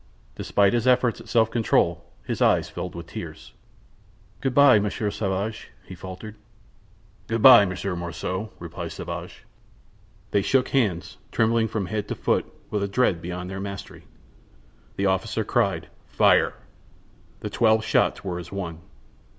Despite 0.33 0.73
his 0.73 0.87
efforts 0.87 1.21
at 1.21 1.27
self 1.29 1.51
control 1.51 2.03
his 2.25 2.41
eyes 2.41 2.67
filled 2.67 2.95
with 2.95 3.05
tears. 3.05 3.53
"Good 4.39 4.55
by, 4.55 4.79
Monsieur 4.79 5.11
Sauvage," 5.11 5.69
he 5.85 5.93
faltered. 5.93 6.37
"Good 7.27 7.43
by, 7.43 7.65
Monsieur 7.65 7.95
Morissot," 7.95 8.49
replied 8.57 8.91
Sauvage. 8.91 9.43
They 10.31 10.41
shook 10.41 10.69
hands, 10.69 11.19
trembling 11.31 11.67
from 11.67 11.85
head 11.85 12.07
to 12.07 12.15
foot 12.15 12.51
with 12.71 12.81
a 12.81 12.87
dread 12.87 13.21
beyond 13.21 13.51
their 13.51 13.59
mastery. 13.61 14.05
The 14.95 15.05
officer 15.05 15.43
cried: 15.43 15.87
"Fire!" 16.07 16.55
The 17.41 17.51
twelve 17.51 17.85
shots 17.85 18.23
were 18.23 18.39
as 18.39 18.51
one. 18.51 18.79